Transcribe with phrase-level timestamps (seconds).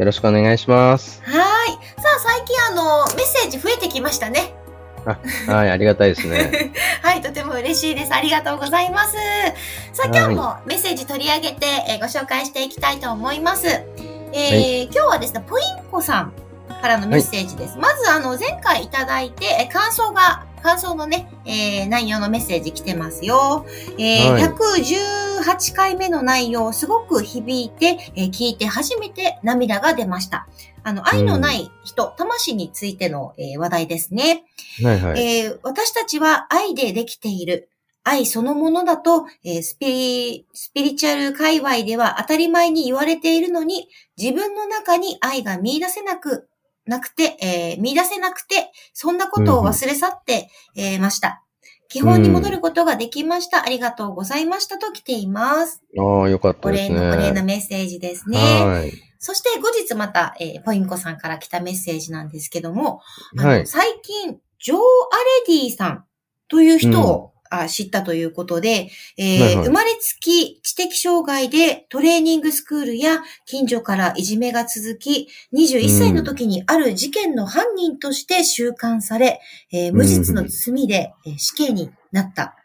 [0.00, 1.30] よろしくお願いしますは
[1.66, 4.54] いさあ最近あのメッセージ増えてきましたね
[5.04, 5.18] あ
[5.52, 6.72] はい、ありがたいですね。
[7.00, 8.14] はい、とても嬉しいです。
[8.14, 9.16] ありがとうございます。
[9.94, 13.66] さあ、今日もメッセージ取り上げて、えー、ご紹介していきたいと思います。
[13.66, 16.34] えー、はい、今日はですね、ポインコさん
[16.82, 17.72] からのメッセージです。
[17.72, 23.66] はい、まず、あの、前回いただいて、感想が、感想のね、えー、内容のメッセージ来てますよ。
[23.98, 30.46] えー、はい、118回目の内容、すごく響いて、えー、聞いて初めて涙が出ました。
[30.82, 34.44] あの、愛のない人、うん、魂についての、えー、話題ですね。
[34.82, 35.20] はいはい。
[35.20, 37.68] えー、私たちは愛でできている。
[38.02, 46.48] 愛そのものだと、えー、スピリ、スピリチュアル界隈では当たり前に言われているのに、自分の中に愛が見出せなく、
[46.86, 51.42] なくて、えー、見出せなくて、そんなことを忘れ去って、うん、えー、ました。
[51.88, 53.58] 基本に戻ることができました。
[53.58, 55.82] うん、ありがとうございましたと来ています。
[55.98, 56.98] ああ、よかったですね。
[56.98, 58.38] お礼の、お礼のメッセージですね。
[58.38, 58.92] はい。
[59.18, 63.00] そして後日また、えー、ポインコさんから来たメッセージなんですけども、
[63.36, 64.80] はい、最近、ジョー・ア
[65.48, 66.04] レディさん
[66.48, 79.40] という人を、うん、あ知ったということで、えーはいはい、生まれつき知的障害でトレーニングスクールや近所からいじめが続き、21歳の時にある事件の犯人として収監され、
[79.72, 82.56] えー、無実の罪で、え死刑になった。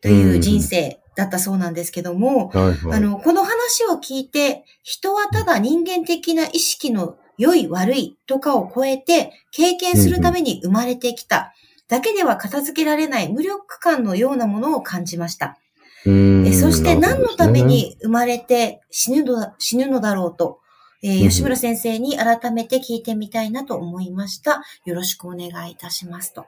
[0.00, 11.54] という人生だったそうなんですけども、はいはい、あの、この話を聞いて、人はただ人間的な意識の良い悪いとかを超えて経験するために生まれてきた
[11.92, 15.58] だけでは片付けられない無力感のようなものを感じました。
[16.06, 20.58] えそして何のために生まれて死ぬの死ぬのだろうと、
[21.02, 24.62] えー、吉村先生に改めて聞いてみたいなと思いました。
[24.86, 26.46] よろしくお願いいたしますと。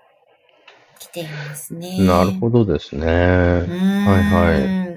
[0.99, 1.99] 来ていますね。
[2.03, 3.07] なるほどですね。
[3.07, 4.97] はいは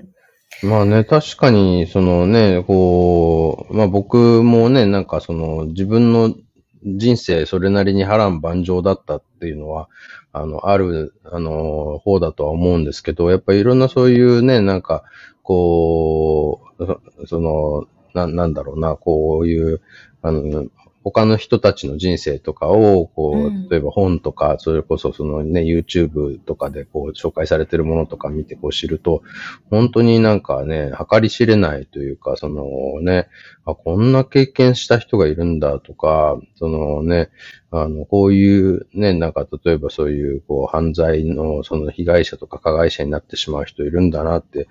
[0.64, 0.66] い。
[0.66, 6.34] まあね、確かに、そのね、こう、まあ僕もね、なんかその自分の
[6.84, 9.90] 人生それなりに波乱万丈だったっていうのは、
[10.34, 15.04] あの、ある、あの、方だとは思うんですけど、やっぱりいろんなそういうね、なんか、
[15.44, 19.82] こう、その、な、なんだろうな、こういう、
[20.22, 20.66] あの、
[21.12, 29.24] 他の人たちの人生とかを、こう、例えば本とか、それこそそのね、YouTube とかでこう紹介されてるものとか見てこう知ると、
[29.70, 32.66] 本当になんかね、計り知れないというか、その
[33.02, 33.30] ね、
[33.66, 37.30] あ、こんな経験した人がいるんだとか、そのね、
[37.72, 44.68] あの、こういうね、なんか例えばそういうこう犯罪のその被害者とか加害者になってしまう人いるんだなって、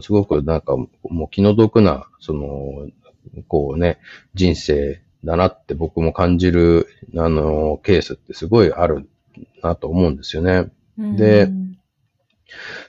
[0.00, 0.88] すごくなんかも
[1.26, 2.88] う気の毒な、その、
[3.48, 3.98] こうね、
[4.34, 9.08] 人生だなって僕も感じる、あの、ケースってすごいある
[9.62, 10.70] なと思うんですよね。
[11.16, 11.48] で、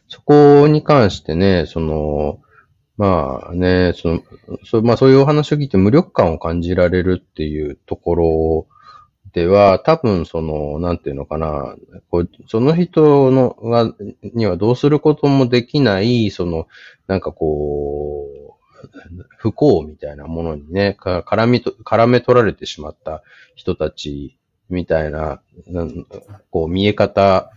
[0.07, 2.39] そこに関してね、その、
[2.97, 4.23] まあね、その、
[4.65, 8.67] そまあそういうお話を聞いて無力感を感じられるっていうところ
[9.33, 11.75] では、多分その、なんていうのかな、
[12.09, 13.93] こうその人のが、
[14.33, 16.67] にはどうすることもできない、その、
[17.07, 18.40] なんかこう、
[19.37, 23.23] 不幸みたいなものにね、絡みと、絡め取られてしまった
[23.55, 24.37] 人たち
[24.69, 25.41] みたいな、
[26.49, 27.51] こう見え方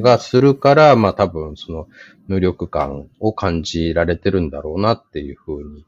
[0.00, 1.88] がするから、うん、まあ多分その
[2.26, 5.84] 無力感を感じられてるんだろうなっていうふうに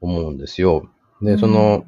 [0.00, 0.88] 思うんですよ。
[1.22, 1.86] で、その、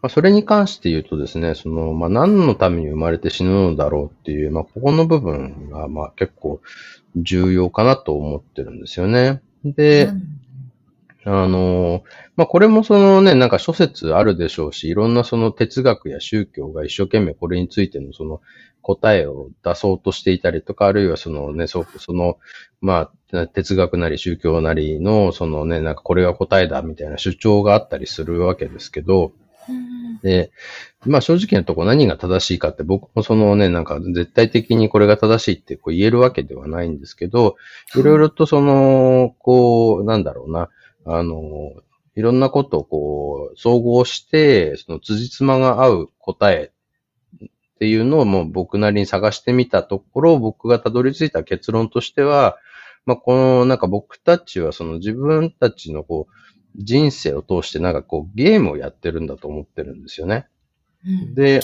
[0.00, 6.60] まあ、それに関して言うとですね、その、まあ、何のために生まれて死ぬのだろうっていう、まあ、ここの部分が、まあ、結構
[7.16, 9.42] 重要かなと思ってるんですよね。
[9.64, 10.37] で、うん
[11.28, 12.02] あの、
[12.36, 18.40] まあ、これもそのね、なんか諸説あるでしょうし、いろんなその哲学や宗教が一生懸命これについてのその
[18.80, 22.38] 答えを出そうとしていたりとか、あるいはそのね、そその、
[22.80, 29.32] まあ、哲学なり宗教なりの、そのね、なんかこれが答えだみたいな主張があったりするわけですけど、
[30.22, 30.50] で、
[31.04, 37.56] まあ正直なとこ何が正しいかって僕もそのね、なんか絶対的にこれが正しいってこう言えるわけではないんですけど、
[37.94, 40.70] いろいろとその、こう、なんだろうな、
[41.04, 41.72] あの、
[42.14, 46.72] いろんなことをこう、総合して、その辻褄が合う答え
[47.44, 47.48] っ
[47.78, 52.58] ていうのをもう僕なりに探してみたところ、僕がたどり着いた結論としては、
[53.06, 56.32] まあ、この、なんか僕たちはその自分たちのこう、
[56.76, 60.46] 人生を通してなんかこう、ゲームをやってるんだと思ってるんですよね。
[61.34, 61.60] で、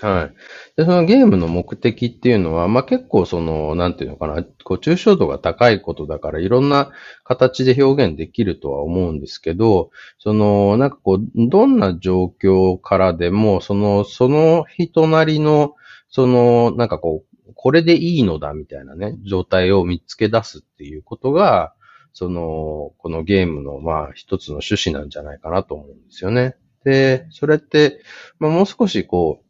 [0.00, 0.34] はい。
[0.76, 6.92] で、そのゲームの目的っていうのは、まあ、結構その、なんていうのかな、こう、抽象度が高いことだから、いろんな
[7.24, 15.74] 形で表現できるとは思うんですけど、その、なんかこう、どんな状況からでも、その、その人なりの、
[16.10, 21.74] その、なんかこう、これでいいのだみたいなね、状態を見つけ出すっていうことが、
[22.12, 26.54] その、このゲームの、まあ、一つの趣旨なんじゃないかなと思うんですよね。
[26.84, 28.00] で、それって、
[28.38, 29.47] まあ、もう少しこう、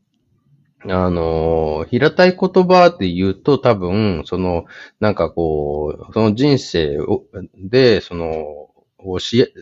[0.87, 4.65] あの、平たい言葉で言うと多分、その、
[5.01, 7.25] なんかこう、その人生を、
[7.57, 9.53] で、その、をし、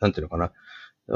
[0.00, 0.52] なんていうのかな、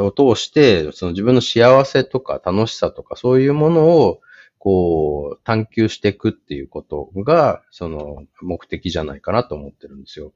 [0.04, 4.20] を通して、その自分の幸せとか楽しさとかそういうものを、
[4.58, 10.32] こう、探求していくっていうことが、その、目的じゃないかなと思ってるんですよ。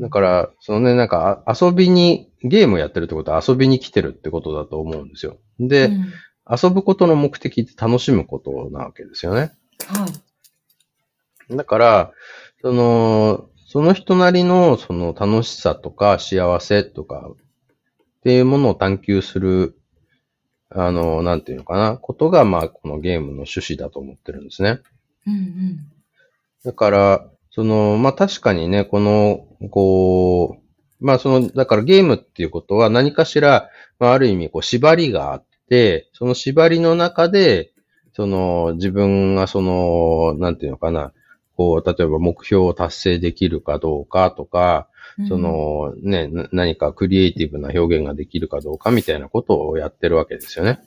[0.00, 5.38] だから、そのね、なんか遊びに、ゲームをやってるってことは遊びに来てるってことだと思うんですよ。
[5.60, 6.12] で、うん、
[6.50, 9.52] 遊ぶことの目的って楽しむことなわけですよね。
[9.86, 10.06] は
[11.50, 11.56] い。
[11.56, 12.12] だから、
[12.62, 19.78] その、その人なりのその楽しさとか幸せとかっていうものを探求する、
[20.70, 24.80] あの、なんていうのかな、ことが、まあ、このゲームの趣旨だと思ってるんですね。
[25.26, 25.78] うんうん。
[26.64, 35.47] だから、その、まあ、確かにね、この、こう、まあ、その、だからゲームっていうことは何かしら、まあ、ある意味、こう、縛りがあって、
[36.12, 37.72] その縛りの中で、
[38.14, 41.12] その、自分がその、なんていうのかな、
[41.56, 44.88] こう、例えば目標を達成できるかどうかとか、
[45.28, 50.80] その、ね、何かクリエイティブな表現ができるかどうかみたいなことをやってるわけですよね。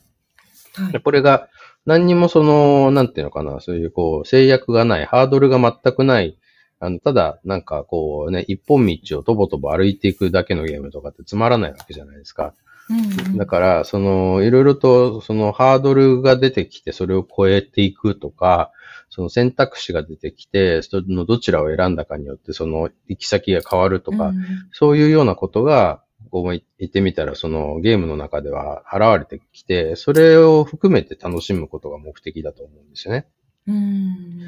[0.73, 1.49] はい、これが、
[1.85, 6.37] 何にもその、なんていうのかな、そういうこう、制約がない、ハードルが全くない。
[6.79, 12.53] あの、ただ、なんかこうね、一本道をとぼとぼ歩いていくだけのゲームとかってつまらないわけじゃないですか。
[12.91, 18.71] うんうん、だから、その、いろいろと、そのハードルが出てきて、それを超えていくとか、
[19.09, 24.35] その選択肢が出てきて、そのどちらを選んだかによって、その行き先が変わるとか、うん、
[24.71, 33.25] そういうようなことが、こう言ってみたら、そのゲームの中では現れてきて、それを含めて楽しむことが目的だと思うんですよね。
[33.67, 34.39] うん、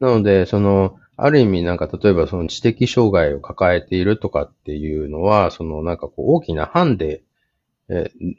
[0.00, 7.22] なので、その、ある意味なんか例えばその知的障害を抱えているとかっていうのは、そのなんかこう大きなハンデ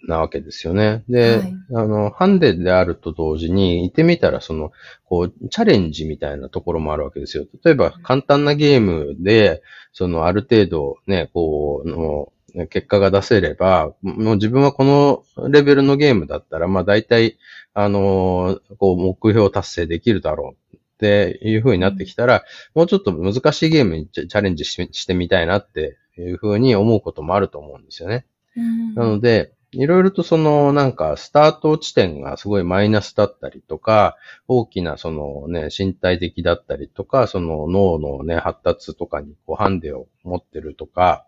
[0.08, 1.04] なわけですよね。
[1.08, 4.72] で、はい、あの、ハンデであると同時に、言ってみたらその、
[5.06, 7.46] こう、チャレンジみたいなところもあるわけですよ。
[7.64, 9.62] 例えば簡単なゲームで、
[9.94, 17.38] そのある程度ね、こう、の結果が出せれば、もう自分はこのレベルのゲームだったら、まあ大体、
[17.74, 28.26] あの、こう、目標達成できるだろうっていう風になってきたら、もうちょっと難しいゲームにチャレンジしてみたいなっていう風に思うこともあると思うんですよね。
[28.56, 34.16] なので、いろいろとそのなんかスタート地点がすごいマイナスだったりとか、
[34.48, 41.26] 大きなそのね、身体的だったりとか、その脳のね、発達とかにこうハンデを持ってるとか、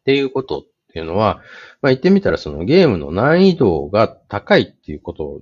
[0.00, 0.62] っていうことっ
[0.92, 1.42] ていうのは、
[1.82, 5.40] まあ言ってみたらそのゲームの難易度が高いっていうこと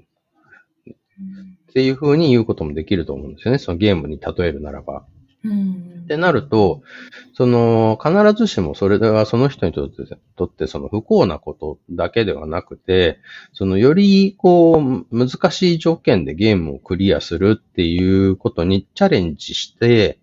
[1.71, 3.59] っていう風に言うこともできると思うんですよね。
[3.59, 5.05] そのゲームに例えるならば。
[5.43, 6.83] うん、ってなると、
[7.33, 9.97] その、必ずしもそれはその人にとって、
[10.37, 13.19] とってその不幸なことだけではなくて、
[13.53, 20.19] そのよりこう、難しい条件でゲームをクリアするっていうことにチャレンジして、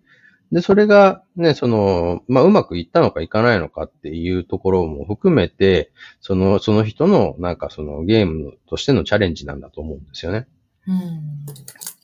[0.52, 10.46] で、それがね、その、まあ、うまくいったのかいかないのかっていうところも含めて、その、その人のなんかそのゲームとしてのチャレンジなんだと思うんですよね。
[10.86, 11.44] うん、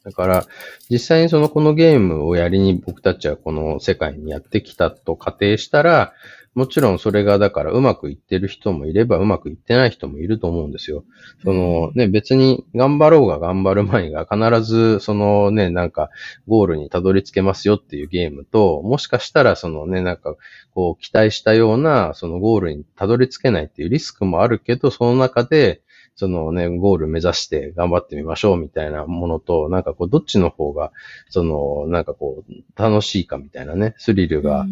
[0.04, 0.46] だから、
[0.90, 6.12] 実際にそのこのゲームをやりに僕たちはこの世界にやってきたと仮定したら、
[6.54, 11.04] もちろんそれがだからうまくいってる人もいればうまくいってない人もいると思うんですよ。
[11.42, 16.10] そのね、別に頑張ろうが頑張る前が必ずそのね、なんか
[16.46, 20.36] ゴールにたどり着けますよっていうゲームと、もしかしたらそのね、なんか
[20.74, 25.82] こう期待したようなそのゴールにたどり着けないっていうリスクもあるけど、その中で
[26.16, 30.92] そのね、ゴール目指して頑張ってみましょうみたいなものと、なんかこう、どっちの方が、
[31.28, 34.66] その、なんかこう、楽しいかみたいなね、スリルが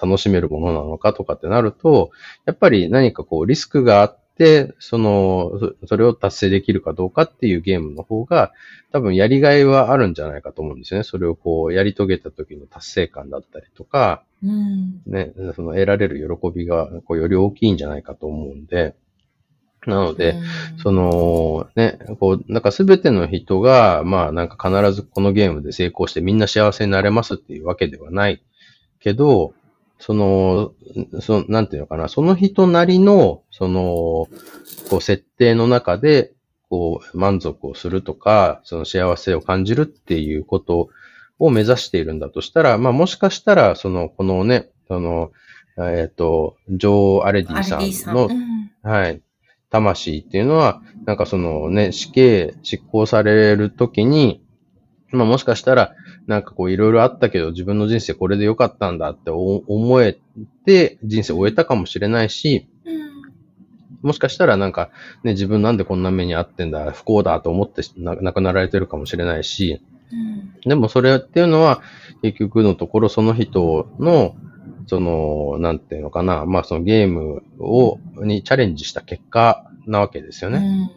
[0.00, 2.10] 楽しめるものなのかとかってなると、
[2.46, 5.52] やっぱり何かこう、リスクがあって、その、
[5.86, 8.52] それを達成できるかどうかっていうゲームの方が、
[8.92, 11.04] 多分やりがいはあるんじゃないかと思うんですよね。
[11.04, 18.94] それをこう、やり遂げた時の達成感だったりとか、うん、ね、その得られる喜びがこうより大きいんじゃないかと思うんで、
[19.86, 20.36] なので、
[20.82, 28.42] その、ね、こう、なんかすべての人が、まあなんか必ずこのゲームで成功してみんな幸せになれますっていうわけではない
[29.00, 29.54] けど、
[29.98, 30.72] その、
[31.20, 33.80] その、なんていうのかな、その人なりの、その、
[34.90, 36.32] こう、設定の中で、
[36.68, 40.88] こう、満足をするとか、その幸せを感じるっていうこと
[41.38, 45.32] を目指しているんだとしたら、まあもしかしたら、その、このね、その、
[45.78, 48.30] えっ、ー、と、ジョー・アレディさんの、ん。
[48.30, 49.20] うん、はい、
[49.74, 54.40] 魂っていうのは、なんかそのね、死刑執行されるときに、
[55.10, 55.94] まあもしかしたら、
[56.26, 60.18] なんかこういろいろあったけど自分の人生これで良かったんだって思え
[60.64, 62.68] て人生を終えたかもしれないし、
[64.02, 64.90] もしかしたらなんか
[65.24, 69.82] ね、自分なんでこんな目にあってんだ、不幸だと思って亡くなられてるかもしれないし、
[70.64, 71.82] でもそれっていうのは
[72.22, 74.36] 結局のところその人の
[74.86, 80.58] その、なんていうのかな、まあそのゲームを、にチャレンジした結果なわけですよね。
[80.58, 80.90] うん、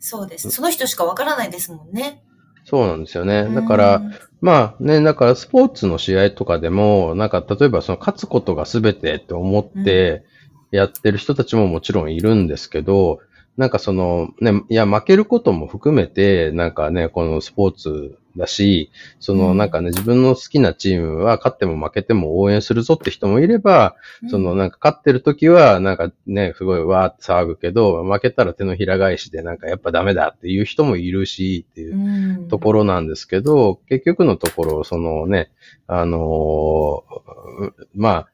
[0.00, 0.50] そうです。
[0.50, 2.22] その人しかわからないですもんね。
[2.64, 3.44] そうなんですよね。
[3.54, 4.02] だから、
[4.40, 10.24] まあね、だからスポーツの試合とかでも、なんか例えばその勝つことが全てって思って
[10.70, 13.20] やってる人たちももちろんいるんですけど、
[13.56, 23.96] なんかその、ね、いや、負けることも含めて、なんかね、このスポーツだし、そのなんかね、自分の好きなチームは勝っても負けても応援するぞって人もいれば、
[24.30, 35.50] そのなんか勝ってる時はなんかね、すごいわーって騒ぐけど、負けたら手のひら返しでなんかやっぱダメだっていう人もいるしっていうところなんですけど、結局のところ、そのね、
[35.86, 38.28] あのー、まあ、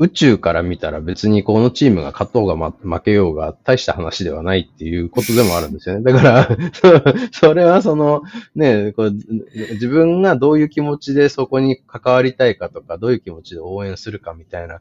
[0.00, 6.12] 宇宙から見たら別にこのチームが勝とうが、ま、負けようが大した話ではないっていうことでもあるんですよね。
[6.12, 6.48] だから
[7.32, 8.22] それはその、
[8.54, 14.80] ね、こ自分がどういう気持ちでそこに関わりたいかとか、どういう気持ちで応援するかみたいな、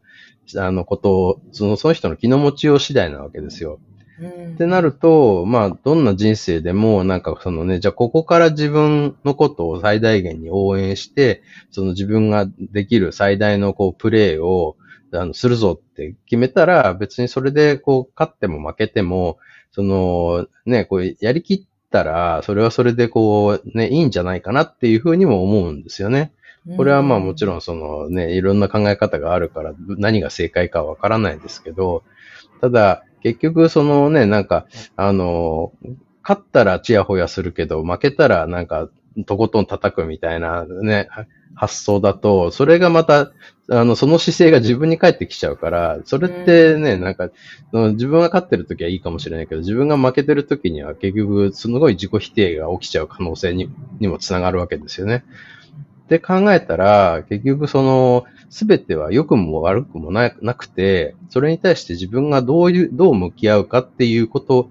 [0.58, 3.80] あのことを、その、その人の気の持ちよう次第なわけですよ。
[4.20, 14.76] ってなると、まあ、どんな人生でも、なんかそのね、じゃあここから自分のことを最大限に応援して、その自分ができる最大のこう、プレーを、
[15.14, 19.38] あの、するぞって決めたら、別にそれで、こう、勝っても負けても、
[19.72, 26.32] その、ね、こう、やりきったら、それはそれでこう、ね、いいんじゃないかなっていうふうにも思うんですよね。
[26.76, 32.04] これはまあもちろんそのね、いろんな考え方があるから、何が正解かわからないですけど、
[32.60, 34.66] ただ、結局そのね、なんか、
[34.98, 35.72] あの、
[36.22, 38.90] 勝ったらチヤホヤするけど、負けたらなんか、
[39.26, 41.10] とことん叩くみたいなね、
[41.56, 43.32] 発想だと、それがまた、
[43.70, 47.30] あの、その姿勢が自分に返ってきちゃうから、それってね、なんか、
[47.74, 53.70] 自分が勝ってる時はいいかもしれないけど、自分が負けてる時には結局、すごい自己否定が起きちゃう可能性に
[54.00, 55.26] にもつながるわけですよね。
[56.06, 64.70] って考えたら、結局その、すべては良くも悪くもなくて、それに対して自分がどういう、どう向き合うかっていうこと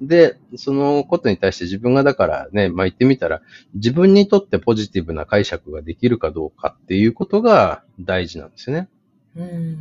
[0.00, 3.42] で、そのことに対して自分がだからね、まあ言ってみたら、
[3.74, 8.88] 自分にとってポジティブな解釈ができるかどうかっていうことが大事なんですよね。
[9.36, 9.78] うん。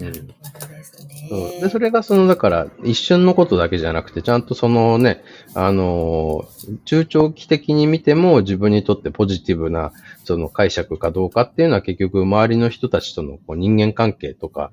[0.00, 0.12] うん。
[0.12, 1.26] ですね。
[1.28, 5.22] そうで、それがその、だから一瞬のことだけじゃなくて、ちゃんとそのね、
[5.54, 6.44] あの、
[6.84, 9.92] 中長期的に見ても自分にとってポジティブな
[10.24, 14.72] その解釈かどうかっていうのは結局周りの人たちとのこう人間関係とか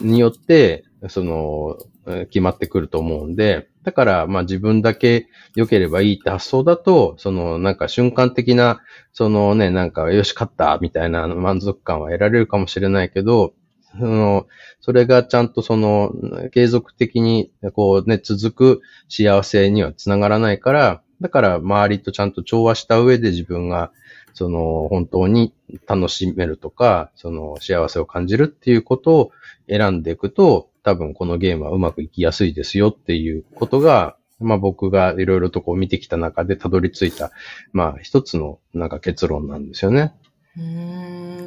[0.00, 1.78] によって、その、
[2.26, 8.80] 決まってくると思うんで、だから、まあ自分だけ良ければいいって発想だと、そのなんか瞬間的な、
[9.12, 13.54] そのね、なんかよし勝ったみたいな満足感は得られるかもしれないけど、
[13.98, 14.46] その、
[14.80, 16.12] それがちゃんとその、
[16.52, 23.92] 継続的にこうね、続く幸せにはつながらないから、だから周りとちゃんと調和した上で自分が、
[24.34, 25.52] その、本当に
[25.86, 29.32] 楽しめるとか、その幸せを感じるっていうことを
[29.68, 37.30] 選んでいくと、多分このゲームはうまくいきやすいですよっていうことが、まあ僕がいろいろとこう見てきた中でたどり着いた、
[37.72, 40.14] まあ一つのなんか結論なんですよね。
[40.56, 41.46] うん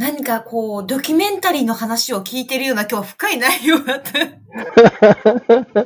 [0.00, 4.12] 何かこう、ドキュメンタリーの話を聞いてるような今日深い内容だった。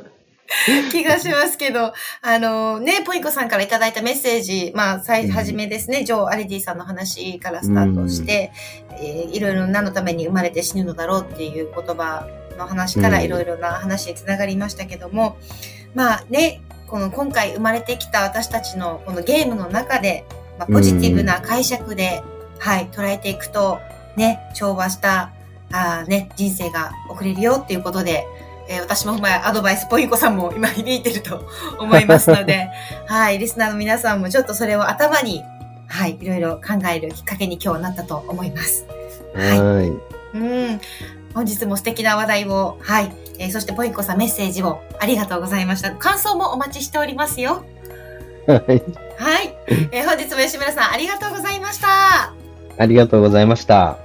[0.91, 8.51] 気がしますけど、あのね、ポイコさんからいただいたメッセージ、まあ、最初めですね、うん、ジョー・アレディさんの話からスタートして、
[8.89, 15.37] うん、えー、いろいろ何のために生まれて死ぬのだろうっていう言葉の話からいろいろな話につながりましたけども、
[15.93, 20.25] うん、まあね、この今回生まれてきた私たちのこのゲームの中で、
[20.57, 22.23] まあ、ポジティブな解釈で、
[22.59, 23.79] はい、捉えていくと、
[24.15, 25.33] ね、調和した、
[25.71, 28.25] あね、人生が送れるよっていうことで、
[28.67, 31.47] えー、私もアドバイス、ポインコさんも今響いてると
[31.79, 32.69] 思いますので、
[33.07, 35.43] はい、リスナーの皆さんもちょっとそれを頭に、
[35.87, 38.85] はい、いろいろ考えるきっかけに今日はなったと思います。
[39.35, 39.61] はい。
[39.61, 40.81] はいうん。
[41.33, 43.11] 本日も素敵な話題を、はい。
[43.39, 45.91] えー、そしてポインコさんメッセージをありがとうございました。
[45.91, 47.65] 感想もお待ちしておりますよ。
[48.47, 48.59] はい。
[49.17, 49.55] はい。
[49.91, 52.33] えー、本日も吉村さんありがとうございました。
[52.77, 54.04] ありがとうございました。